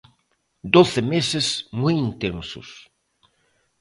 [0.75, 1.47] Doce meses
[1.81, 2.69] moi intensos.